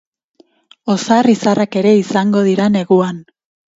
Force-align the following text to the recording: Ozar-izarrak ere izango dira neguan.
Ozar-izarrak 0.93 1.79
ere 1.83 1.93
izango 1.99 2.43
dira 2.51 2.67
neguan. 2.79 3.25